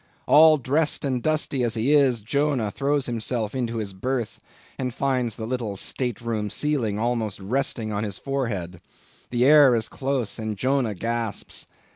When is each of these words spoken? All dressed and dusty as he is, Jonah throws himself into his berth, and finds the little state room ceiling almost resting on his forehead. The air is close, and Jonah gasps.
All 0.25 0.57
dressed 0.57 1.05
and 1.05 1.21
dusty 1.21 1.61
as 1.63 1.75
he 1.75 1.91
is, 1.91 2.21
Jonah 2.21 2.71
throws 2.71 3.05
himself 3.05 3.53
into 3.53 3.77
his 3.77 3.93
berth, 3.93 4.39
and 4.79 4.91
finds 4.91 5.35
the 5.35 5.45
little 5.45 5.75
state 5.75 6.19
room 6.21 6.49
ceiling 6.49 6.97
almost 6.97 7.39
resting 7.39 7.93
on 7.93 8.03
his 8.03 8.17
forehead. 8.17 8.81
The 9.29 9.45
air 9.45 9.75
is 9.75 9.89
close, 9.89 10.39
and 10.39 10.57
Jonah 10.57 10.95
gasps. 10.95 11.67